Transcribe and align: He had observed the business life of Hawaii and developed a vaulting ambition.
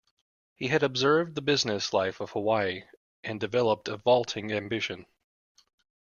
He 0.55 0.69
had 0.69 0.81
observed 0.81 1.35
the 1.35 1.43
business 1.43 1.93
life 1.93 2.21
of 2.21 2.31
Hawaii 2.31 2.85
and 3.23 3.39
developed 3.39 3.87
a 3.87 3.97
vaulting 3.97 4.51
ambition. 4.51 5.05